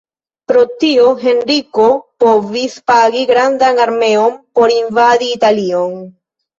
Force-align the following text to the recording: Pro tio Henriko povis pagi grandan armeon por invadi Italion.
Pro 0.51 0.61
tio 0.83 1.03
Henriko 1.25 1.85
povis 2.25 2.79
pagi 2.95 3.23
grandan 3.35 3.85
armeon 3.87 4.37
por 4.57 4.79
invadi 4.81 5.35
Italion. 5.41 6.01